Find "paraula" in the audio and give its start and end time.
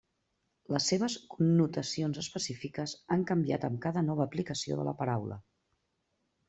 5.05-5.41